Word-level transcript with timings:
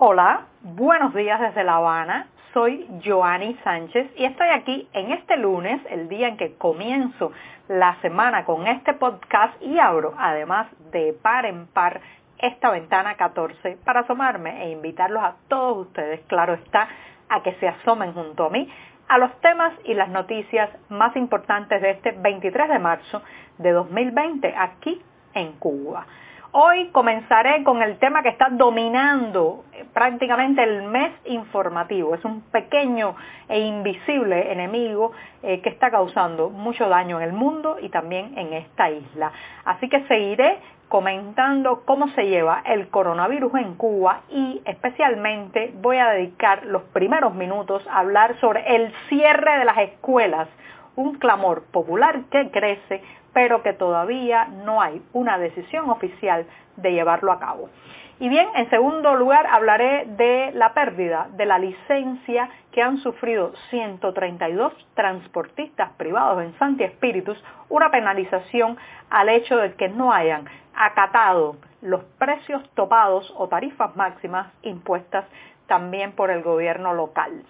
Hola, 0.00 0.42
buenos 0.62 1.12
días 1.12 1.40
desde 1.40 1.64
La 1.64 1.78
Habana. 1.78 2.28
Soy 2.54 2.86
Joanny 3.04 3.58
Sánchez 3.64 4.12
y 4.16 4.26
estoy 4.26 4.46
aquí 4.46 4.88
en 4.92 5.10
este 5.10 5.36
lunes, 5.36 5.82
el 5.90 6.08
día 6.08 6.28
en 6.28 6.36
que 6.36 6.54
comienzo 6.54 7.32
la 7.66 8.00
semana 8.00 8.44
con 8.44 8.68
este 8.68 8.94
podcast 8.94 9.60
y 9.60 9.76
abro, 9.80 10.14
además 10.16 10.68
de 10.92 11.14
par 11.20 11.46
en 11.46 11.66
par, 11.66 12.00
esta 12.38 12.70
ventana 12.70 13.16
14 13.16 13.78
para 13.84 14.02
asomarme 14.02 14.66
e 14.66 14.70
invitarlos 14.70 15.20
a 15.20 15.34
todos 15.48 15.88
ustedes, 15.88 16.20
claro 16.28 16.54
está, 16.54 16.86
a 17.28 17.42
que 17.42 17.54
se 17.54 17.66
asomen 17.66 18.12
junto 18.12 18.46
a 18.46 18.50
mí 18.50 18.72
a 19.08 19.18
los 19.18 19.36
temas 19.40 19.72
y 19.82 19.94
las 19.94 20.10
noticias 20.10 20.70
más 20.90 21.16
importantes 21.16 21.82
de 21.82 21.90
este 21.90 22.12
23 22.12 22.68
de 22.68 22.78
marzo 22.78 23.20
de 23.58 23.72
2020 23.72 24.54
aquí 24.56 25.02
en 25.34 25.54
Cuba. 25.54 26.06
Hoy 26.52 26.88
comenzaré 26.92 27.62
con 27.62 27.82
el 27.82 27.98
tema 27.98 28.22
que 28.22 28.30
está 28.30 28.48
dominando 28.50 29.66
eh, 29.74 29.84
prácticamente 29.92 30.62
el 30.62 30.82
mes 30.84 31.12
informativo. 31.26 32.14
Es 32.14 32.24
un 32.24 32.40
pequeño 32.40 33.16
e 33.50 33.60
invisible 33.60 34.50
enemigo 34.50 35.12
eh, 35.42 35.60
que 35.60 35.68
está 35.68 35.90
causando 35.90 36.48
mucho 36.48 36.88
daño 36.88 37.20
en 37.20 37.28
el 37.28 37.34
mundo 37.34 37.76
y 37.82 37.90
también 37.90 38.38
en 38.38 38.54
esta 38.54 38.90
isla. 38.90 39.30
Así 39.66 39.90
que 39.90 40.06
seguiré 40.06 40.58
comentando 40.88 41.82
cómo 41.84 42.08
se 42.14 42.26
lleva 42.26 42.62
el 42.64 42.88
coronavirus 42.88 43.54
en 43.56 43.74
Cuba 43.74 44.22
y 44.30 44.62
especialmente 44.64 45.74
voy 45.82 45.98
a 45.98 46.08
dedicar 46.12 46.64
los 46.64 46.82
primeros 46.94 47.34
minutos 47.34 47.86
a 47.90 47.98
hablar 47.98 48.40
sobre 48.40 48.74
el 48.74 48.90
cierre 49.10 49.58
de 49.58 49.66
las 49.66 49.76
escuelas, 49.76 50.48
un 50.96 51.18
clamor 51.18 51.64
popular 51.70 52.22
que 52.30 52.50
crece 52.50 53.02
pero 53.38 53.62
que 53.62 53.72
todavía 53.72 54.46
no 54.46 54.82
hay 54.82 55.00
una 55.12 55.38
decisión 55.38 55.88
oficial 55.90 56.44
de 56.74 56.90
llevarlo 56.90 57.30
a 57.30 57.38
cabo. 57.38 57.70
Y 58.18 58.28
bien, 58.28 58.48
en 58.56 58.68
segundo 58.68 59.14
lugar 59.14 59.46
hablaré 59.46 60.06
de 60.06 60.50
la 60.54 60.74
pérdida 60.74 61.28
de 61.36 61.46
la 61.46 61.60
licencia 61.60 62.50
que 62.72 62.82
han 62.82 62.98
sufrido 62.98 63.52
132 63.70 64.72
transportistas 64.94 65.92
privados 65.92 66.42
en 66.42 66.58
Santi 66.58 66.82
Espíritus, 66.82 67.40
una 67.68 67.92
penalización 67.92 68.76
al 69.08 69.28
hecho 69.28 69.56
de 69.56 69.74
que 69.74 69.88
no 69.88 70.12
hayan 70.12 70.44
acatado 70.74 71.58
los 71.80 72.02
precios 72.18 72.68
topados 72.74 73.32
o 73.36 73.46
tarifas 73.46 73.94
máximas 73.94 74.48
impuestas 74.62 75.26
también 75.68 76.10
por 76.10 76.32
el 76.32 76.42
gobierno 76.42 76.92
local. 76.92 77.44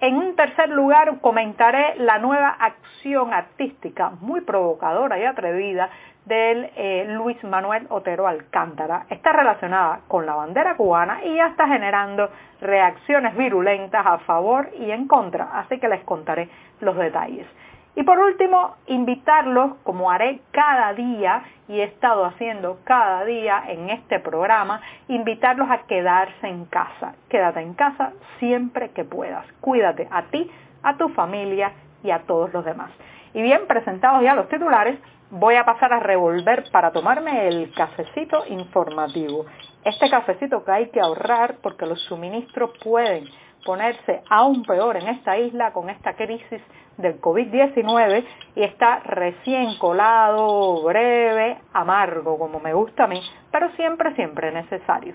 En 0.00 0.16
un 0.16 0.34
tercer 0.34 0.70
lugar, 0.70 1.20
comentaré 1.20 1.96
la 1.96 2.18
nueva 2.18 2.48
acción 2.48 3.34
artística 3.34 4.08
muy 4.20 4.40
provocadora 4.40 5.18
y 5.18 5.24
atrevida 5.24 5.90
del 6.24 6.70
eh, 6.74 7.04
Luis 7.08 7.42
Manuel 7.44 7.86
Otero 7.90 8.26
Alcántara. 8.26 9.04
Está 9.10 9.32
relacionada 9.32 10.00
con 10.08 10.24
la 10.24 10.34
bandera 10.34 10.74
cubana 10.76 11.22
y 11.22 11.34
ya 11.34 11.48
está 11.48 11.68
generando 11.68 12.30
reacciones 12.62 13.36
virulentas 13.36 14.06
a 14.06 14.18
favor 14.20 14.70
y 14.78 14.90
en 14.90 15.06
contra, 15.06 15.50
así 15.52 15.78
que 15.78 15.88
les 15.88 16.02
contaré 16.04 16.48
los 16.80 16.96
detalles. 16.96 17.46
Y 17.96 18.02
por 18.04 18.18
último, 18.18 18.76
invitarlos, 18.86 19.76
como 19.82 20.10
haré 20.10 20.40
cada 20.52 20.92
día 20.94 21.42
y 21.68 21.80
he 21.80 21.84
estado 21.84 22.24
haciendo 22.24 22.78
cada 22.84 23.24
día 23.24 23.64
en 23.68 23.90
este 23.90 24.20
programa, 24.20 24.80
invitarlos 25.08 25.68
a 25.70 25.82
quedarse 25.86 26.46
en 26.46 26.66
casa. 26.66 27.14
Quédate 27.28 27.60
en 27.60 27.74
casa 27.74 28.12
siempre 28.38 28.90
que 28.90 29.04
puedas. 29.04 29.44
Cuídate 29.60 30.08
a 30.10 30.22
ti, 30.24 30.50
a 30.82 30.96
tu 30.96 31.08
familia 31.10 31.72
y 32.02 32.10
a 32.10 32.20
todos 32.20 32.52
los 32.52 32.64
demás. 32.64 32.90
Y 33.34 33.42
bien, 33.42 33.66
presentados 33.66 34.22
ya 34.22 34.34
los 34.34 34.48
titulares, 34.48 34.98
voy 35.30 35.56
a 35.56 35.64
pasar 35.64 35.92
a 35.92 36.00
revolver 36.00 36.64
para 36.72 36.92
tomarme 36.92 37.48
el 37.48 37.72
cafecito 37.74 38.44
informativo. 38.48 39.46
Este 39.84 40.10
cafecito 40.10 40.62
que 40.62 40.72
hay 40.72 40.90
que 40.90 41.00
ahorrar 41.00 41.56
porque 41.62 41.86
los 41.86 42.00
suministros 42.02 42.70
pueden 42.84 43.24
ponerse 43.64 44.22
aún 44.28 44.62
peor 44.64 44.96
en 44.96 45.08
esta 45.08 45.38
isla 45.38 45.72
con 45.72 45.88
esta 45.88 46.14
crisis 46.14 46.60
del 46.98 47.20
COVID-19 47.20 48.24
y 48.56 48.62
está 48.62 49.00
recién 49.00 49.78
colado, 49.78 50.82
breve, 50.82 51.58
amargo, 51.72 52.38
como 52.38 52.60
me 52.60 52.74
gusta 52.74 53.04
a 53.04 53.06
mí, 53.06 53.20
pero 53.50 53.70
siempre, 53.76 54.14
siempre 54.14 54.52
necesario. 54.52 55.14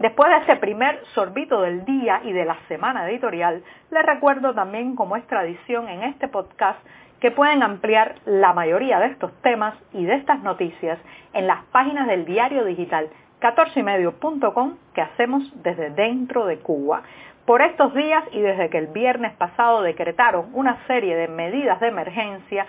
Después 0.00 0.30
de 0.30 0.38
ese 0.38 0.56
primer 0.56 0.98
sorbito 1.14 1.60
del 1.60 1.84
día 1.84 2.22
y 2.24 2.32
de 2.32 2.46
la 2.46 2.56
semana 2.68 3.06
editorial, 3.06 3.62
les 3.90 4.02
recuerdo 4.06 4.54
también, 4.54 4.96
como 4.96 5.14
es 5.14 5.26
tradición 5.26 5.90
en 5.90 6.04
este 6.04 6.26
podcast, 6.26 6.78
que 7.20 7.30
pueden 7.30 7.62
ampliar 7.62 8.14
la 8.24 8.54
mayoría 8.54 8.98
de 8.98 9.08
estos 9.08 9.30
temas 9.42 9.74
y 9.92 10.06
de 10.06 10.14
estas 10.14 10.40
noticias 10.40 10.98
en 11.34 11.46
las 11.46 11.64
páginas 11.64 12.06
del 12.06 12.24
diario 12.24 12.64
digital 12.64 13.10
14ymedio.com 13.42 14.78
que 14.94 15.02
hacemos 15.02 15.42
desde 15.62 15.90
dentro 15.90 16.46
de 16.46 16.60
Cuba. 16.60 17.02
Por 17.44 17.60
estos 17.60 17.92
días 17.94 18.24
y 18.32 18.40
desde 18.40 18.70
que 18.70 18.78
el 18.78 18.86
viernes 18.86 19.34
pasado 19.34 19.82
decretaron 19.82 20.48
una 20.54 20.78
serie 20.86 21.14
de 21.14 21.28
medidas 21.28 21.78
de 21.78 21.88
emergencia, 21.88 22.64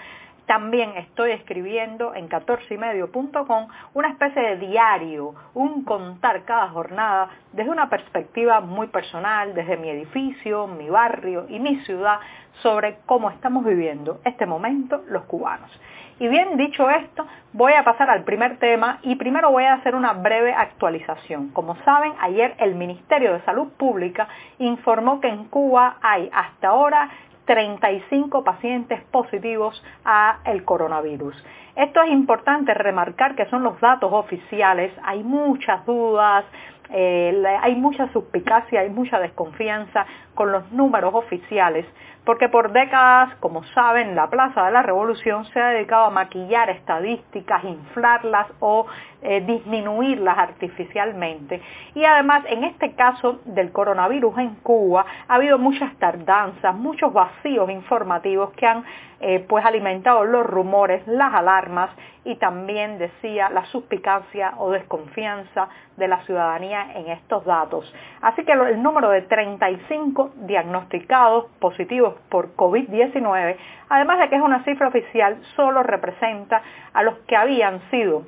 también 0.46 0.91
estoy 0.97 1.31
escribiendo 1.31 2.13
en 2.13 2.29
14ymedio.com 2.29 3.68
una 3.94 4.09
especie 4.09 4.41
de 4.41 4.57
diario, 4.57 5.34
un 5.53 5.84
contar 5.84 6.44
cada 6.44 6.69
jornada 6.69 7.29
desde 7.53 7.72
una 7.72 7.90
perspectiva 7.90 8.62
muy 8.62 8.88
personal, 8.88 9.53
desde 9.53 9.78
mi 9.78 9.90
edificio, 9.90 10.68
mi 10.68 10.90
barrio 10.90 11.46
y 11.50 11.59
mi 11.59 11.78
ciudad, 11.81 12.19
sobre 12.62 12.97
cómo 13.06 13.29
estamos 13.29 13.63
viviendo 13.66 14.19
este 14.25 14.46
momento 14.46 15.03
los 15.07 15.24
cubanos. 15.24 15.72
Y 16.19 16.28
bien, 16.28 16.56
dicho 16.56 16.88
esto, 16.88 17.25
voy 17.52 17.73
a 17.73 17.84
pasar 17.84 18.09
al 18.12 18.23
primer 18.23 18.58
tema 18.58 19.00
y 19.02 19.16
primero 19.16 19.50
voy 19.50 19.63
a 19.63 19.73
hacer 19.73 19.96
una 19.96 20.13
breve 20.13 20.53
actualización. 20.53 21.50
Como 21.50 21.75
saben, 21.78 22.13
ayer 22.19 22.53
el 22.59 22.75
Ministerio 22.75 23.34
de 23.34 23.41
Salud 23.41 23.69
Pública 23.69 24.28
informó 24.59 25.19
que 25.19 25.29
en 25.29 25.46
Cuba 25.46 25.97
hay 26.00 26.29
hasta 26.31 26.68
ahora 26.68 27.09
35 27.51 28.45
pacientes 28.45 29.03
positivos 29.12 29.84
a 30.06 30.39
el 30.45 30.63
coronavirus. 30.63 31.35
Esto 31.75 32.01
es 32.01 32.09
importante 32.09 32.73
remarcar 32.73 33.35
que 33.35 33.45
son 33.47 33.62
los 33.63 33.78
datos 33.81 34.09
oficiales, 34.13 34.94
hay 35.03 35.22
muchas 35.22 35.85
dudas, 35.85 36.45
eh, 36.91 37.44
hay 37.61 37.75
mucha 37.75 38.09
suspicacia, 38.13 38.79
hay 38.79 38.90
mucha 38.90 39.19
desconfianza 39.19 40.06
con 40.35 40.51
los 40.51 40.71
números 40.71 41.13
oficiales, 41.13 41.85
porque 42.25 42.49
por 42.49 42.71
décadas, 42.71 43.35
como 43.39 43.63
saben, 43.73 44.15
la 44.15 44.29
Plaza 44.29 44.65
de 44.65 44.71
la 44.71 44.83
Revolución 44.83 45.45
se 45.45 45.59
ha 45.59 45.69
dedicado 45.69 46.05
a 46.05 46.09
maquillar 46.11 46.69
estadísticas, 46.69 47.63
inflarlas 47.63 48.47
o 48.59 48.85
eh, 49.23 49.41
disminuirlas 49.41 50.37
artificialmente. 50.37 51.61
Y 51.95 52.05
además, 52.05 52.43
en 52.47 52.63
este 52.63 52.93
caso 52.93 53.39
del 53.45 53.71
coronavirus 53.71 54.37
en 54.37 54.55
Cuba, 54.55 55.05
ha 55.27 55.35
habido 55.35 55.57
muchas 55.57 55.95
tardanzas, 55.97 56.75
muchos 56.75 57.11
vacíos 57.11 57.69
informativos 57.71 58.51
que 58.53 58.67
han 58.67 58.83
eh, 59.23 59.45
pues 59.47 59.63
alimentado 59.63 60.25
los 60.25 60.43
rumores, 60.45 61.05
las 61.05 61.31
alarmas 61.33 61.91
y 62.23 62.37
también 62.37 62.97
decía 62.97 63.51
la 63.51 63.66
suspicacia 63.66 64.55
o 64.57 64.72
desconfianza 64.72 65.69
de 65.97 66.07
la 66.07 66.23
ciudadanía 66.25 66.93
en 66.95 67.07
estos 67.09 67.45
datos. 67.45 67.93
Así 68.22 68.43
que 68.43 68.53
el 68.53 68.81
número 68.81 69.09
de 69.09 69.22
35 69.22 70.30
diagnosticados 70.35 71.45
positivos 71.59 72.16
por 72.29 72.55
COVID-19, 72.55 73.57
además 73.89 74.19
de 74.19 74.29
que 74.29 74.35
es 74.35 74.41
una 74.41 74.63
cifra 74.63 74.87
oficial, 74.87 75.41
solo 75.55 75.83
representa 75.83 76.61
a 76.93 77.03
los 77.03 77.17
que 77.28 77.35
habían 77.35 77.81
sido 77.91 78.23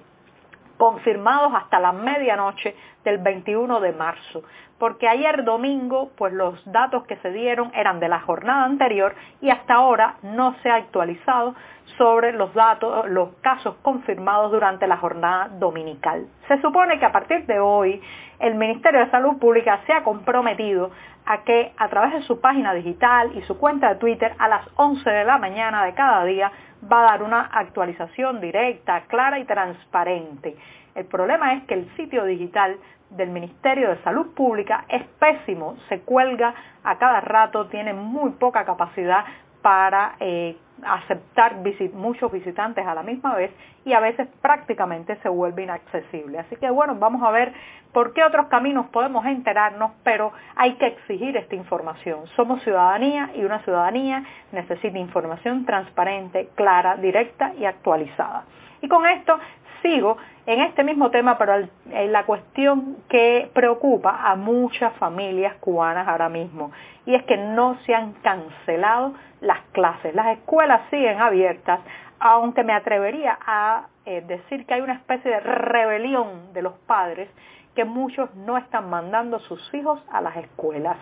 confirmados 0.78 1.54
hasta 1.54 1.80
la 1.80 1.92
medianoche 1.92 2.76
del 3.04 3.18
21 3.20 3.80
de 3.80 3.94
marzo, 3.94 4.44
porque 4.80 5.08
ayer 5.08 5.44
domingo 5.44 6.12
pues 6.18 6.34
los 6.34 6.60
datos 6.72 7.04
que 7.06 7.18
se 7.18 7.32
dieron 7.32 7.72
eran 7.74 8.00
de 8.00 8.10
la 8.10 8.20
jornada 8.22 8.66
anterior 8.66 9.16
y 9.42 9.50
hasta 9.50 9.76
ahora 9.76 10.16
no 10.24 10.56
se 10.62 10.70
ha 10.70 10.76
actualizado 10.76 11.56
sobre 11.98 12.32
los 12.32 12.54
datos, 12.54 13.08
los 13.10 13.30
casos 13.42 13.76
confirmados 13.82 14.52
durante 14.52 14.88
la 14.88 14.98
jornada 14.98 15.50
dominical. 15.60 16.28
Se 16.48 16.60
supone 16.62 16.98
que 17.00 17.06
a 17.06 17.12
partir 17.12 17.46
de 17.46 17.60
hoy 17.60 18.02
el 18.40 18.56
Ministerio 18.56 19.02
de 19.02 19.12
Salud 19.12 19.38
Pública 19.38 19.82
se 19.86 19.94
ha 19.94 20.04
comprometido 20.04 20.92
a 21.26 21.44
que 21.44 21.74
a 21.78 21.88
través 21.88 22.14
de 22.14 22.22
su 22.24 22.42
página 22.42 22.74
digital 22.74 23.32
y 23.36 23.42
su 23.44 23.58
cuenta 23.58 23.90
de 23.90 23.96
Twitter 23.96 24.34
a 24.38 24.48
las 24.48 24.68
11 24.76 25.10
de 25.10 25.24
la 25.24 25.38
mañana 25.38 25.86
de 25.86 25.94
cada 25.94 26.26
día 26.26 26.52
va 26.92 27.02
a 27.02 27.12
dar 27.12 27.24
una 27.24 27.42
actualización 27.42 28.42
directa, 28.42 29.02
clara 29.08 29.40
y 29.40 29.46
transparente. 29.46 30.56
El 30.96 31.06
problema 31.06 31.54
es 31.54 31.64
que 31.64 31.74
el 31.74 31.96
sitio 31.96 32.26
digital 32.26 32.78
del 33.10 33.30
Ministerio 33.30 33.90
de 33.90 34.04
Salud 34.04 34.34
Pública 34.34 34.86
es 34.90 35.04
pésimo, 35.20 35.78
se 35.90 36.02
cuelga 36.02 36.54
a 36.84 36.98
cada 36.98 37.22
rato, 37.22 37.68
tiene 37.68 37.94
muy 37.94 38.32
poca 38.32 38.66
capacidad 38.66 39.24
para 39.62 40.16
eh, 40.20 40.58
aceptar 40.86 41.58
muchos 41.94 42.32
visitantes 42.32 42.86
a 42.86 42.96
la 42.96 43.04
misma 43.04 43.36
vez 43.36 43.52
y 43.86 43.94
a 43.94 44.00
veces 44.00 44.28
prácticamente 44.42 45.16
se 45.18 45.30
vuelve 45.30 45.64
inaccesible. 45.64 46.40
Así 46.40 46.56
que 46.56 46.70
bueno, 46.70 46.96
vamos 46.96 47.22
a 47.24 47.32
ver 47.32 47.54
por 47.92 48.14
qué 48.14 48.24
otros 48.24 48.48
caminos 48.48 48.88
podemos 48.88 49.26
enterarnos, 49.26 49.92
pero 50.04 50.32
hay 50.56 50.74
que 50.76 50.88
exigir 50.88 51.38
esta 51.38 51.56
información. 51.56 52.28
Somos 52.36 52.64
ciudadanía 52.64 53.32
y 53.36 53.44
una 53.44 53.60
ciudadanía 53.60 54.24
necesita 54.52 54.98
información 54.98 55.66
transparente, 55.66 56.50
clara, 56.56 56.96
directa 56.98 57.54
y 57.58 57.66
actualizada. 57.66 58.46
Y 58.82 58.88
con 58.88 59.06
esto 59.06 59.40
sigo 59.84 60.18
en 60.46 60.62
este 60.62 60.84
mismo 60.84 61.12
tema, 61.12 61.38
pero 61.38 61.68
en 61.92 62.12
la 62.12 62.26
cuestión 62.26 62.98
que 63.08 63.50
preocupa 63.54 64.30
a 64.30 64.36
muchas 64.36 64.94
familias 64.94 65.56
cubanas 65.60 66.08
ahora 66.08 66.30
mismo, 66.30 66.72
y 67.06 67.16
es 67.16 67.24
que 67.24 67.38
no 67.38 67.78
se 67.86 67.94
han 67.94 68.14
cancelado 68.14 69.14
las 69.42 69.60
clases. 69.74 70.16
Las 70.16 70.38
escuelas 70.38 70.63
siguen 70.90 71.20
abiertas, 71.20 71.80
aunque 72.20 72.64
me 72.64 72.74
atrevería 72.74 73.38
a 73.46 73.88
eh, 74.06 74.22
decir 74.28 74.66
que 74.66 74.76
hay 74.76 74.82
una 74.82 74.94
especie 74.94 75.32
de 75.32 75.40
rebelión 75.40 76.54
de 76.54 76.62
los 76.62 76.74
padres 76.88 77.30
que 77.76 77.86
muchos 77.86 78.34
no 78.36 78.58
están 78.58 78.90
mandando 78.90 79.40
sus 79.40 79.74
hijos 79.74 80.00
a 80.12 80.22
las 80.22 80.36
escuelas. 80.38 80.98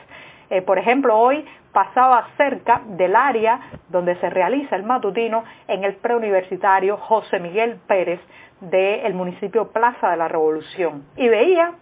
Eh, 0.50 0.62
por 0.62 0.78
ejemplo, 0.78 1.18
hoy 1.18 1.46
pasaba 1.72 2.28
cerca 2.38 2.82
del 2.86 3.16
área 3.16 3.60
donde 3.90 4.16
se 4.18 4.30
realiza 4.30 4.76
el 4.76 4.84
matutino 4.84 5.44
en 5.68 5.84
el 5.84 5.96
preuniversitario 5.96 6.98
José 6.98 7.40
Miguel 7.40 7.80
Pérez 7.88 8.20
del 8.60 9.14
municipio 9.14 9.72
Plaza 9.72 10.12
de 10.12 10.18
la 10.18 10.28
Revolución 10.28 11.06
y 11.16 11.28
veía 11.30 11.74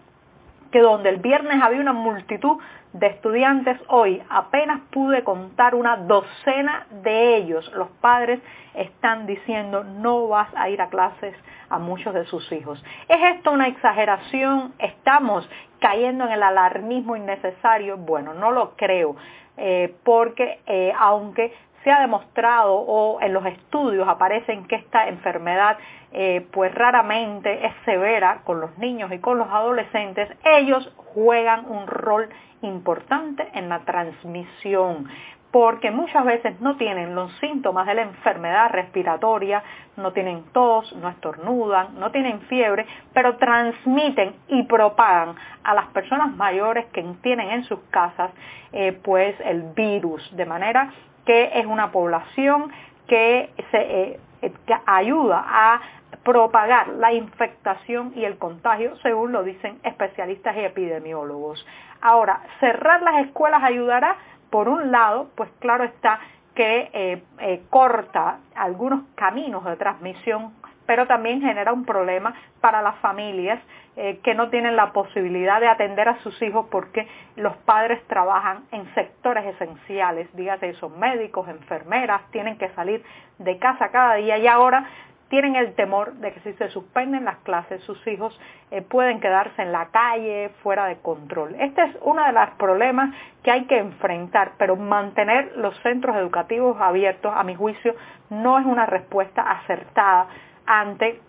que 0.71 0.80
donde 0.80 1.10
el 1.10 1.18
viernes 1.18 1.62
había 1.62 1.81
una 1.81 1.94
multitud 1.94 2.57
de 2.94 3.07
estudiantes, 3.07 3.80
hoy 3.88 4.21
apenas 4.30 4.81
pude 4.92 5.24
contar 5.24 5.75
una 5.75 5.98
docena 5.98 6.88
de 7.04 7.38
ellos. 7.38 7.71
Los 7.75 7.89
padres 8.01 8.39
están 8.74 9.27
diciendo 9.27 9.83
no 9.83 10.27
vas 10.27 10.50
a 10.56 10.69
ir 10.69 10.81
a 10.81 10.89
clases 10.89 11.36
a 11.69 11.77
muchos 11.77 12.13
de 12.13 12.25
sus 12.25 12.51
hijos. 12.51 12.83
¿Es 13.07 13.36
esto 13.36 13.51
una 13.51 13.68
exageración? 13.68 14.74
¿Estamos 14.80 15.48
cayendo 15.80 16.25
en 16.25 16.31
el 16.31 16.44
alarmismo 16.44 17.15
innecesario? 17.15 17.98
Bueno, 17.98 18.33
no 18.33 18.51
lo 18.51 18.75
creo, 18.75 19.15
eh, 19.57 19.95
porque 20.04 20.60
eh, 20.65 20.92
aunque 20.98 21.54
se 21.84 21.92
ha 21.92 22.02
demostrado 22.02 22.76
o 22.76 23.22
en 23.22 23.34
los 23.34 23.46
estudios 23.46 24.08
aparecen 24.08 24.66
que 24.68 24.76
esta 24.76 25.08
enfermedad 25.08 25.78
eh, 26.12 26.46
pues 26.52 26.74
raramente 26.74 27.66
es 27.66 27.74
severa 27.86 28.42
con 28.44 28.60
los 28.60 28.78
niños 28.78 29.12
y 29.12 29.20
con 29.20 29.38
los 29.38 29.48
adolescentes, 29.50 30.30
ellos 30.44 30.92
juegan 31.14 31.66
un 31.70 31.88
rol 31.88 32.30
importante 32.62 33.48
en 33.54 33.70
la 33.70 33.80
transmisión 33.80 35.08
porque 35.52 35.90
muchas 35.90 36.26
veces 36.26 36.60
no 36.62 36.78
tienen 36.78 37.16
los 37.16 37.31
síntomas 37.40 37.88
de 37.88 37.96
la 37.96 38.04
enfermedad 38.04 38.70
respiratoria, 38.70 39.64
no 39.98 40.12
tienen 40.14 40.44
tos, 40.52 40.94
no 40.98 41.10
estornudan, 41.10 42.00
no 42.00 42.12
tienen 42.12 42.42
fiebre, 42.42 42.86
pero 43.14 43.38
transmiten 43.38 44.36
y 44.48 44.64
propagan 44.64 45.36
a 45.64 45.74
las 45.74 45.88
personas 45.88 46.36
mayores 46.36 46.86
que 46.88 47.04
tienen 47.24 47.50
en 47.50 47.64
sus 47.64 47.80
casas 47.90 48.32
eh, 48.72 48.92
pues 49.04 49.36
el 49.44 49.64
virus, 49.74 50.36
de 50.36 50.46
manera 50.46 50.92
que 51.30 51.52
es 51.60 51.68
una 51.68 51.92
población 51.92 52.72
que, 53.08 53.52
se, 53.70 53.78
eh, 53.78 54.20
que 54.42 54.76
ayuda 54.88 55.46
a 55.48 55.80
propagar 56.24 56.88
la 56.88 57.14
infectación 57.14 58.14
y 58.16 58.26
el 58.26 58.40
contagio, 58.40 58.98
según 59.04 59.31
lo 59.31 59.44
dicen 59.44 59.78
especialistas 59.84 60.58
y 60.58 60.62
epidemiólogos. 60.62 61.64
Ahora, 62.02 62.42
cerrar 62.60 63.04
las 63.04 63.28
escuelas 63.28 63.62
ayudará, 63.64 64.16
por 64.50 64.70
un 64.70 64.92
lado, 64.92 65.30
pues 65.36 65.52
claro 65.60 65.84
está 65.84 66.20
que 66.56 66.90
eh, 66.94 67.22
eh, 67.38 67.62
corta 67.70 68.40
algunos 68.56 69.04
caminos 69.14 69.64
de 69.66 69.75
transmisión, 69.75 70.56
pero 70.89 71.06
también 71.06 71.39
genera 71.39 71.71
un 71.71 71.86
problema 71.86 72.33
para 72.62 72.81
las 72.81 72.95
familias 72.95 73.62
eh, 73.95 74.19
que 74.24 74.33
no 74.33 74.50
tienen 74.50 74.75
la 74.75 74.91
posibilidad 74.91 75.62
de 75.62 75.68
atender 75.68 76.09
a 76.09 76.18
sus 76.24 76.41
hijos 76.41 76.65
porque 76.71 77.07
los 77.36 77.56
padres 77.57 78.01
trabajan 78.07 78.63
en 78.71 78.91
sectores 78.95 79.45
esenciales, 79.45 80.36
dígase 80.36 80.69
esos 80.69 80.89
médicos, 80.97 81.47
enfermeras, 81.47 82.24
tienen 82.31 82.57
que 82.57 82.69
salir 82.69 83.03
de 83.38 83.59
casa 83.59 83.89
cada 83.89 84.15
día 84.15 84.39
y 84.39 84.47
ahora 84.47 84.83
tienen 85.30 85.56
el 85.56 85.75
temor 85.75 86.13
de 86.13 86.33
que 86.33 86.39
si 86.39 86.53
se 86.53 86.69
suspenden 86.69 87.24
las 87.24 87.38
clases, 87.44 87.83
sus 87.83 88.07
hijos 88.07 88.36
eh, 88.71 88.81
pueden 88.81 89.19
quedarse 89.19 89.62
en 89.62 89.71
la 89.71 89.89
calle, 89.89 90.50
fuera 90.63 90.88
de 90.88 90.97
control. 90.97 91.53
Este 91.59 91.83
es 91.83 91.97
uno 92.01 92.25
de 92.25 92.31
los 92.31 92.50
problemas 92.57 93.15
que 93.44 93.51
hay 93.51 93.65
que 93.65 93.77
enfrentar, 93.77 94.53
pero 94.57 94.75
mantener 94.75 95.56
los 95.56 95.80
centros 95.83 96.15
educativos 96.15 96.81
abiertos, 96.81 97.31
a 97.36 97.44
mi 97.44 97.53
juicio, 97.53 97.94
no 98.31 98.57
es 98.57 98.65
una 98.65 98.88
respuesta 98.88 99.44
acertada 99.44 100.30
ante 100.69 101.19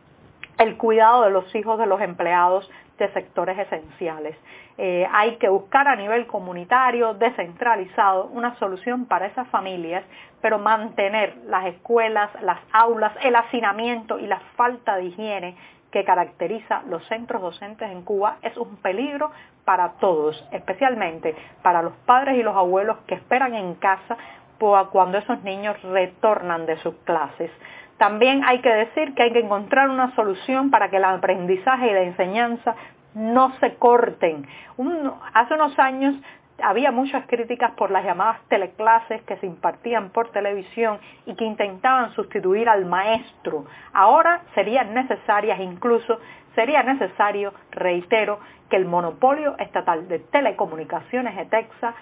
el 0.58 0.76
cuidado 0.76 1.22
de 1.22 1.30
los 1.30 1.52
hijos 1.54 1.78
de 1.78 1.86
los 1.86 2.00
empleados 2.02 2.70
de 2.98 3.10
sectores 3.14 3.58
esenciales. 3.58 4.36
Eh, 4.76 5.08
hay 5.10 5.36
que 5.36 5.48
buscar 5.48 5.88
a 5.88 5.96
nivel 5.96 6.26
comunitario, 6.26 7.14
descentralizado, 7.14 8.26
una 8.26 8.54
solución 8.58 9.06
para 9.06 9.26
esas 9.26 9.48
familias, 9.48 10.04
pero 10.42 10.58
mantener 10.58 11.38
las 11.46 11.64
escuelas, 11.66 12.30
las 12.42 12.58
aulas, 12.70 13.12
el 13.22 13.34
hacinamiento 13.34 14.18
y 14.18 14.26
la 14.26 14.40
falta 14.56 14.96
de 14.96 15.04
higiene 15.04 15.56
que 15.90 16.04
caracteriza 16.04 16.82
los 16.86 17.02
centros 17.08 17.40
docentes 17.40 17.90
en 17.90 18.02
Cuba 18.02 18.36
es 18.42 18.54
un 18.58 18.76
peligro 18.76 19.30
para 19.64 19.92
todos, 20.00 20.46
especialmente 20.52 21.34
para 21.62 21.80
los 21.80 21.94
padres 22.04 22.36
y 22.36 22.42
los 22.42 22.54
abuelos 22.54 22.98
que 23.06 23.14
esperan 23.14 23.54
en 23.54 23.74
casa 23.76 24.18
cuando 24.92 25.16
esos 25.16 25.42
niños 25.42 25.80
retornan 25.82 26.66
de 26.66 26.76
sus 26.78 26.94
clases. 27.04 27.50
También 28.00 28.42
hay 28.46 28.62
que 28.62 28.70
decir 28.70 29.12
que 29.12 29.24
hay 29.24 29.30
que 29.30 29.40
encontrar 29.40 29.90
una 29.90 30.14
solución 30.14 30.70
para 30.70 30.88
que 30.88 30.96
el 30.96 31.04
aprendizaje 31.04 31.90
y 31.90 31.92
la 31.92 32.00
enseñanza 32.00 32.74
no 33.12 33.52
se 33.60 33.74
corten. 33.74 34.46
hace 35.34 35.52
unos 35.52 35.78
años 35.78 36.14
había 36.62 36.92
muchas 36.92 37.26
críticas 37.26 37.72
por 37.72 37.90
las 37.90 38.02
llamadas 38.02 38.40
teleclases 38.48 39.20
que 39.24 39.36
se 39.36 39.44
impartían 39.44 40.08
por 40.08 40.30
televisión 40.30 40.98
y 41.26 41.34
que 41.34 41.44
intentaban 41.44 42.14
sustituir 42.14 42.70
al 42.70 42.86
maestro. 42.86 43.66
Ahora 43.92 44.44
serían 44.54 44.94
necesarias, 44.94 45.60
incluso 45.60 46.20
sería 46.54 46.82
necesario, 46.82 47.52
reitero, 47.70 48.40
que 48.70 48.76
el 48.76 48.86
monopolio 48.86 49.56
estatal 49.58 50.08
de 50.08 50.20
telecomunicaciones 50.20 51.36
de 51.36 51.44
Texas 51.44 51.94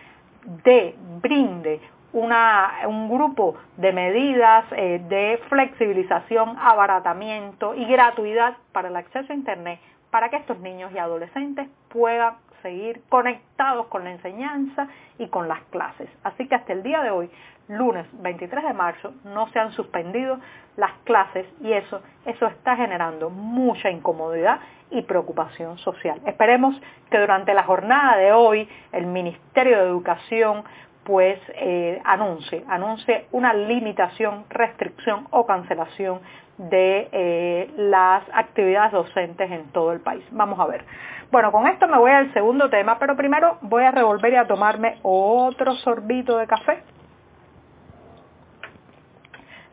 de 0.63 0.95
brinde 1.21 1.81
un 2.13 3.09
grupo 3.09 3.57
de 3.77 3.93
medidas 3.93 4.65
eh, 4.73 5.01
de 5.09 5.41
flexibilización, 5.49 6.57
abaratamiento 6.59 7.75
y 7.75 7.85
gratuidad 7.85 8.57
para 8.73 8.89
el 8.89 8.97
acceso 8.97 9.33
a 9.33 9.37
Internet 9.37 9.81
para 10.11 10.31
que 10.31 10.37
estos 10.37 10.59
niños 10.61 10.91
y 10.95 10.99
adolescentes 10.99 11.69
puedan 11.91 12.35
seguir 12.63 13.03
conectados 13.09 13.87
con 13.87 14.05
la 14.05 14.11
enseñanza 14.11 14.89
y 15.19 15.29
con 15.29 15.49
las 15.49 15.61
clases. 15.71 16.09
Así 16.25 16.49
que 16.49 16.55
hasta 16.55 16.73
el 16.73 16.83
día 16.83 17.03
de 17.03 17.11
hoy, 17.11 17.31
lunes 17.69 18.07
23 18.15 18.65
de 18.65 18.73
marzo, 18.73 19.15
no 19.25 19.49
se 19.51 19.59
han 19.59 19.73
suspendido 19.73 20.39
las 20.77 20.93
clases 21.05 21.47
y 21.61 21.73
eso, 21.73 22.01
eso 22.25 22.47
está 22.47 22.77
generando 22.77 23.31
mucha 23.31 23.91
incomodidad 23.91 24.61
y 24.91 25.03
preocupación 25.03 25.77
social. 25.79 26.21
Esperemos 26.27 26.81
que 27.11 27.19
durante 27.19 27.53
la 27.53 27.65
jornada 27.65 28.17
de 28.17 28.33
hoy 28.33 28.69
el 28.93 29.07
Ministerio 29.07 29.79
de 29.79 29.85
Educación 29.85 30.65
pues 31.09 31.41
eh, 31.55 32.03
anuncie, 32.05 32.63
anuncie 32.69 33.29
una 33.33 33.55
limitación, 33.55 34.45
restricción 34.51 35.27
o 35.31 35.47
cancelación 35.47 36.21
de 36.59 37.09
eh, 37.11 37.71
las 37.79 38.25
actividades 38.35 38.93
docentes 38.93 39.51
en 39.51 39.73
todo 39.73 39.93
el 39.93 40.01
país. 40.01 40.23
Vamos 40.33 40.61
a 40.61 40.67
ver. 40.67 40.85
Bueno, 41.31 41.51
con 41.51 41.67
esto 41.67 41.89
me 41.89 41.97
voy 41.97 42.11
al 42.11 42.31
segundo 42.35 42.69
tema, 42.69 42.99
pero 42.99 43.17
primero 43.17 43.57
voy 43.63 43.85
a 43.85 43.91
revolver 43.91 44.35
y 44.35 44.37
a 44.37 44.47
tomarme 44.47 44.99
otro 45.01 45.77
sorbito 45.77 46.37
de 46.37 46.47
café. 46.47 46.83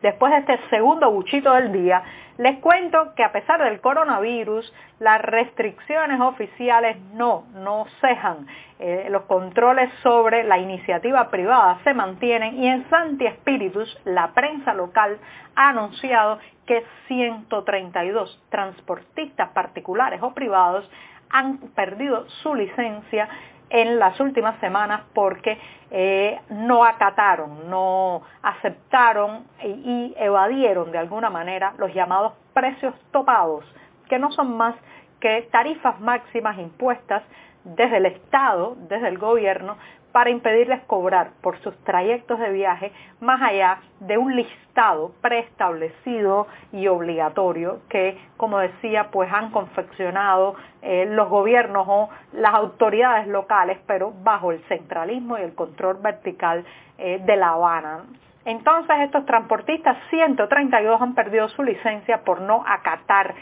Después 0.02 0.32
de 0.32 0.38
este 0.38 0.68
segundo 0.70 1.10
buchito 1.10 1.52
del 1.52 1.72
día, 1.72 2.02
les 2.38 2.58
cuento 2.58 3.14
que 3.14 3.24
a 3.24 3.32
pesar 3.32 3.62
del 3.62 3.80
coronavirus, 3.80 4.72
las 4.98 5.22
restricciones 5.22 6.20
oficiales 6.20 6.98
no, 7.14 7.46
no 7.54 7.86
cejan. 8.00 8.46
Eh, 8.78 9.08
los 9.10 9.22
controles 9.22 9.90
sobre 10.02 10.44
la 10.44 10.58
iniciativa 10.58 11.30
privada 11.30 11.78
se 11.82 11.94
mantienen 11.94 12.62
y 12.62 12.68
en 12.68 12.88
Santi 12.90 13.24
Espíritus 13.24 13.98
la 14.04 14.32
prensa 14.34 14.74
local 14.74 15.18
ha 15.54 15.70
anunciado 15.70 16.38
que 16.66 16.84
132 17.08 18.42
transportistas 18.50 19.48
particulares 19.50 20.20
o 20.22 20.34
privados 20.34 20.88
han 21.30 21.58
perdido 21.74 22.28
su 22.42 22.54
licencia 22.54 23.28
en 23.70 23.98
las 23.98 24.18
últimas 24.20 24.58
semanas 24.60 25.02
porque 25.14 25.58
eh, 25.90 26.40
no 26.50 26.84
acataron, 26.84 27.68
no 27.68 28.22
aceptaron 28.42 29.44
y 29.62 30.14
evadieron 30.16 30.92
de 30.92 30.98
alguna 30.98 31.30
manera 31.30 31.74
los 31.78 31.92
llamados 31.92 32.34
precios 32.54 32.94
topados, 33.10 33.64
que 34.08 34.18
no 34.18 34.30
son 34.32 34.56
más 34.56 34.74
que 35.20 35.48
tarifas 35.50 36.00
máximas 36.00 36.58
impuestas 36.58 37.22
desde 37.64 37.96
el 37.96 38.06
Estado, 38.06 38.76
desde 38.88 39.08
el 39.08 39.18
gobierno, 39.18 39.76
para 40.16 40.30
impedirles 40.30 40.80
cobrar 40.84 41.32
por 41.42 41.58
sus 41.58 41.76
trayectos 41.84 42.38
de 42.38 42.50
viaje 42.50 42.90
más 43.20 43.38
allá 43.42 43.80
de 44.00 44.16
un 44.16 44.34
listado 44.34 45.12
preestablecido 45.20 46.46
y 46.72 46.86
obligatorio 46.86 47.80
que, 47.90 48.16
como 48.38 48.58
decía, 48.60 49.10
pues 49.10 49.30
han 49.30 49.50
confeccionado 49.50 50.56
eh, 50.80 51.04
los 51.10 51.28
gobiernos 51.28 51.86
o 51.86 52.08
las 52.32 52.54
autoridades 52.54 53.26
locales, 53.26 53.78
pero 53.86 54.14
bajo 54.22 54.52
el 54.52 54.60
centralismo 54.68 55.36
y 55.36 55.42
el 55.42 55.54
control 55.54 55.98
vertical 56.00 56.64
eh, 56.96 57.20
de 57.22 57.36
La 57.36 57.50
Habana. 57.50 58.04
Entonces 58.46 58.96
estos 59.00 59.26
transportistas, 59.26 59.98
132 60.08 60.98
han 60.98 61.14
perdido 61.14 61.46
su 61.50 61.62
licencia 61.62 62.24
por 62.24 62.40
no 62.40 62.64
acatar 62.66 63.34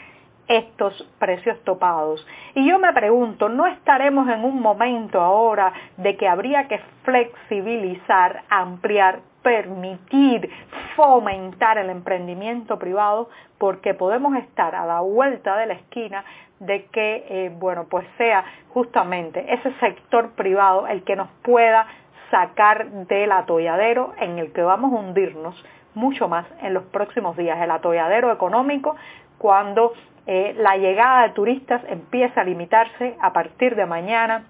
estos 0.47 1.07
precios 1.19 1.59
topados. 1.63 2.25
Y 2.53 2.67
yo 2.67 2.79
me 2.79 2.93
pregunto, 2.93 3.49
¿no 3.49 3.65
estaremos 3.67 4.27
en 4.29 4.43
un 4.43 4.61
momento 4.61 5.21
ahora 5.21 5.73
de 5.97 6.15
que 6.17 6.27
habría 6.27 6.67
que 6.67 6.79
flexibilizar, 7.03 8.43
ampliar, 8.49 9.19
permitir, 9.41 10.49
fomentar 10.95 11.77
el 11.77 11.89
emprendimiento 11.89 12.77
privado? 12.79 13.29
Porque 13.57 13.93
podemos 13.93 14.35
estar 14.37 14.75
a 14.75 14.85
la 14.85 15.01
vuelta 15.01 15.57
de 15.57 15.65
la 15.67 15.73
esquina 15.73 16.23
de 16.59 16.85
que, 16.85 17.25
eh, 17.29 17.51
bueno, 17.57 17.85
pues 17.89 18.07
sea 18.17 18.45
justamente 18.69 19.53
ese 19.53 19.73
sector 19.79 20.31
privado 20.31 20.87
el 20.87 21.03
que 21.03 21.15
nos 21.15 21.29
pueda 21.43 21.87
sacar 22.31 22.89
del 22.89 23.31
atolladero 23.31 24.13
en 24.19 24.39
el 24.39 24.51
que 24.51 24.61
vamos 24.61 24.93
a 24.93 24.95
hundirnos 24.95 25.63
mucho 25.93 26.27
más 26.27 26.45
en 26.61 26.73
los 26.73 26.83
próximos 26.85 27.37
días, 27.37 27.61
el 27.61 27.71
atolladero 27.71 28.31
económico 28.31 28.95
cuando 29.37 29.93
eh, 30.27 30.55
la 30.57 30.77
llegada 30.77 31.23
de 31.23 31.33
turistas 31.33 31.81
empieza 31.87 32.41
a 32.41 32.43
limitarse 32.43 33.15
a 33.21 33.31
partir 33.31 33.75
de 33.75 33.85
mañana, 33.85 34.45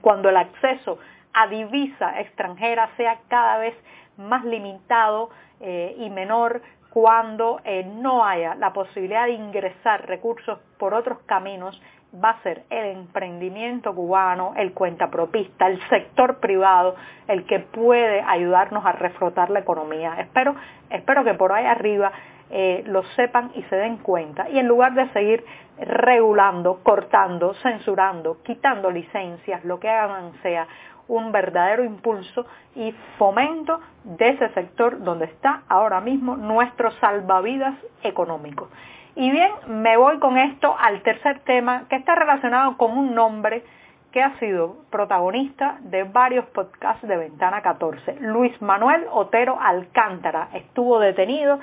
cuando 0.00 0.28
el 0.28 0.36
acceso 0.36 0.98
a 1.32 1.46
divisa 1.46 2.20
extranjera 2.20 2.90
sea 2.96 3.18
cada 3.28 3.58
vez 3.58 3.74
más 4.16 4.44
limitado 4.44 5.30
eh, 5.60 5.94
y 5.98 6.10
menor, 6.10 6.62
cuando 6.90 7.60
eh, 7.64 7.84
no 7.84 8.24
haya 8.24 8.54
la 8.54 8.72
posibilidad 8.72 9.26
de 9.26 9.32
ingresar 9.32 10.06
recursos 10.06 10.58
por 10.78 10.92
otros 10.92 11.18
caminos, 11.24 11.80
va 12.22 12.30
a 12.30 12.42
ser 12.42 12.64
el 12.68 12.96
emprendimiento 12.96 13.94
cubano, 13.94 14.52
el 14.56 14.74
cuentapropista, 14.74 15.68
el 15.68 15.80
sector 15.88 16.40
privado, 16.40 16.94
el 17.28 17.46
que 17.46 17.60
puede 17.60 18.20
ayudarnos 18.20 18.84
a 18.84 18.92
reflotar 18.92 19.48
la 19.48 19.60
economía. 19.60 20.16
Espero, 20.18 20.54
espero 20.90 21.24
que 21.24 21.32
por 21.34 21.52
ahí 21.52 21.64
arriba 21.64 22.12
eh, 22.54 22.82
lo 22.86 23.02
sepan 23.16 23.50
y 23.54 23.62
se 23.62 23.76
den 23.76 23.96
cuenta. 23.96 24.48
Y 24.50 24.58
en 24.58 24.68
lugar 24.68 24.92
de 24.92 25.08
seguir 25.14 25.42
regulando, 25.78 26.80
cortando, 26.82 27.54
censurando, 27.54 28.42
quitando 28.42 28.90
licencias, 28.90 29.64
lo 29.64 29.80
que 29.80 29.88
hagan 29.88 30.34
sea 30.42 30.68
un 31.08 31.32
verdadero 31.32 31.82
impulso 31.82 32.46
y 32.74 32.92
fomento 33.16 33.80
de 34.04 34.28
ese 34.28 34.50
sector 34.50 35.02
donde 35.02 35.24
está 35.24 35.62
ahora 35.68 36.02
mismo 36.02 36.36
nuestro 36.36 36.90
salvavidas 37.00 37.74
económico. 38.02 38.68
Y 39.14 39.30
bien, 39.30 39.50
me 39.68 39.96
voy 39.96 40.18
con 40.18 40.36
esto 40.36 40.76
al 40.78 41.02
tercer 41.02 41.40
tema 41.40 41.86
que 41.88 41.96
está 41.96 42.14
relacionado 42.14 42.76
con 42.76 42.96
un 42.96 43.14
nombre 43.14 43.64
que 44.12 44.22
ha 44.22 44.38
sido 44.38 44.76
protagonista 44.90 45.78
de 45.80 46.04
varios 46.04 46.44
podcasts 46.46 47.06
de 47.08 47.16
Ventana 47.16 47.62
14. 47.62 48.18
Luis 48.20 48.60
Manuel 48.60 49.06
Otero 49.10 49.58
Alcántara 49.58 50.50
estuvo 50.52 50.98
detenido 50.98 51.58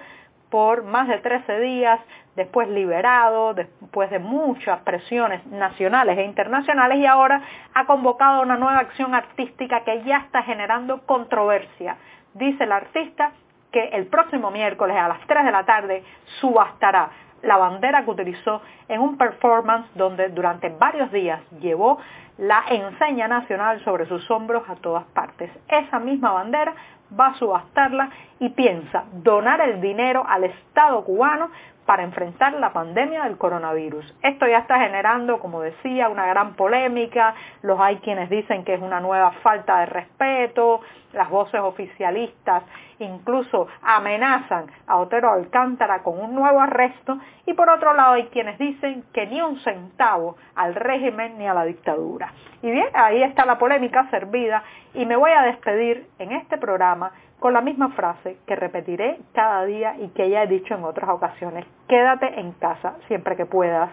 por 0.50 0.84
más 0.84 1.08
de 1.08 1.18
13 1.20 1.60
días, 1.60 2.00
después 2.36 2.68
liberado, 2.70 3.54
después 3.54 4.10
de 4.10 4.20
muchas 4.20 4.80
presiones 4.82 5.46
nacionales 5.48 6.18
e 6.18 6.24
internacionales 6.24 7.00
y 7.00 7.06
ahora 7.06 7.42
ha 7.74 7.86
convocado 7.86 8.42
una 8.42 8.58
nueva 8.58 8.80
acción 8.80 9.14
artística 9.14 9.84
que 9.84 10.04
ya 10.04 10.18
está 10.18 10.44
generando 10.44 11.06
controversia. 11.06 11.98
Dice 12.34 12.64
el 12.64 12.72
artista 12.72 13.32
que 13.72 13.90
el 13.90 14.08
próximo 14.08 14.52
miércoles 14.52 14.98
a 14.98 15.08
las 15.08 15.20
3 15.28 15.46
de 15.46 15.52
la 15.52 15.66
tarde 15.66 16.04
subastará 16.40 17.10
la 17.42 17.58
bandera 17.58 18.04
que 18.04 18.12
utilizó 18.12 18.62
en 18.88 19.02
un 19.02 19.18
performance 19.18 19.88
donde 19.96 20.30
durante 20.30 20.70
varios 20.70 21.12
días 21.12 21.42
llevó 21.60 22.00
la 22.40 22.64
enseña 22.70 23.28
nacional 23.28 23.84
sobre 23.84 24.06
sus 24.08 24.30
hombros 24.32 24.64
a 24.70 24.76
todas 24.76 25.04
partes. 25.08 25.52
Esa 25.68 26.00
misma 26.00 26.32
bandera 26.32 26.74
va 27.18 27.28
a 27.28 27.36
subastarla 27.36 28.10
y 28.40 28.50
piensa 28.50 29.04
donar 29.12 29.60
el 29.62 29.82
dinero 29.82 30.24
al 30.28 30.46
Estado 30.46 31.04
cubano 31.04 31.50
para 31.90 32.04
enfrentar 32.04 32.54
la 32.54 32.72
pandemia 32.72 33.24
del 33.24 33.40
coronavirus. 33.40 34.16
Esto 34.22 34.48
ya 34.48 34.60
está 34.60 34.80
generando, 34.80 35.40
como 35.40 35.62
decía, 35.62 36.08
una 36.08 36.28
gran 36.28 36.54
polémica. 36.54 37.34
Los 37.64 37.80
hay 37.80 37.98
quienes 37.98 38.30
dicen 38.30 38.64
que 38.64 38.76
es 38.76 38.82
una 38.82 39.00
nueva 39.00 39.32
falta 39.42 39.80
de 39.80 39.88
respeto. 39.88 40.82
Las 41.14 41.32
voces 41.32 41.60
oficialistas 41.60 42.62
incluso 43.00 43.68
amenazan 43.82 44.68
a 44.86 44.98
Otero 44.98 45.32
Alcántara 45.32 46.04
con 46.04 46.20
un 46.20 46.36
nuevo 46.36 46.62
arresto. 46.62 47.18
Y 47.48 47.54
por 47.54 47.68
otro 47.72 47.96
lado 47.96 48.14
hay 48.14 48.28
quienes 48.28 48.60
dicen 48.60 49.04
que 49.12 49.26
ni 49.26 49.42
un 49.42 49.60
centavo 49.62 50.38
al 50.54 50.76
régimen 50.76 51.40
ni 51.40 51.48
a 51.48 51.56
la 51.56 51.66
dictadura. 51.66 52.29
Y 52.62 52.72
bien, 52.72 52.88
ahí 52.94 53.24
está 53.24 53.46
la 53.46 53.58
polémica 53.58 54.10
servida 54.10 54.64
y 54.94 55.06
me 55.06 55.16
voy 55.16 55.32
a 55.32 55.44
despedir 55.44 56.08
en 56.20 56.32
este 56.34 56.58
programa 56.58 57.12
con 57.40 57.54
la 57.54 57.62
misma 57.62 57.90
frase 57.90 58.38
que 58.46 58.56
repetiré 58.56 59.18
cada 59.34 59.64
día 59.66 59.96
y 59.98 60.10
que 60.10 60.30
ya 60.30 60.44
he 60.44 60.48
dicho 60.48 60.76
en 60.76 60.84
otras 60.84 61.10
ocasiones. 61.10 61.66
Quédate 61.88 62.40
en 62.40 62.52
casa 62.54 62.96
siempre 63.08 63.36
que 63.38 63.46
puedas. 63.46 63.90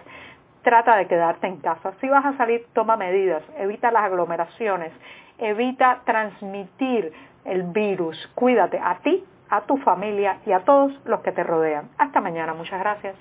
Trata 0.63 0.97
de 0.97 1.07
quedarte 1.07 1.47
en 1.47 1.59
casa. 1.59 1.93
Si 2.01 2.09
vas 2.09 2.25
a 2.25 2.37
salir, 2.37 2.67
toma 2.73 2.97
medidas. 2.97 3.43
Evita 3.57 3.93
las 3.93 4.03
aglomeraciones. 4.03 4.93
Evita 5.39 6.01
transmitir 6.05 7.13
el 7.45 7.63
virus. 7.63 8.29
Cuídate 8.35 8.81
a 8.83 8.99
ti, 8.99 9.25
a 9.49 9.61
tu 9.61 9.77
familia 9.77 10.39
y 10.45 10.51
a 10.51 10.61
todos 10.61 10.93
los 11.05 11.21
que 11.21 11.31
te 11.31 11.45
rodean. 11.45 11.89
Hasta 11.99 12.21
mañana. 12.21 12.53
Muchas 12.53 12.81
gracias. 12.81 13.15